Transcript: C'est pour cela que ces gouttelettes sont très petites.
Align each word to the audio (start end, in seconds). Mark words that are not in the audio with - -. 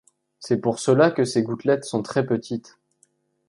C'est 0.39 0.57
pour 0.57 0.79
cela 0.79 1.11
que 1.11 1.25
ces 1.25 1.43
gouttelettes 1.43 1.85
sont 1.85 2.01
très 2.01 2.25
petites. 2.25 2.79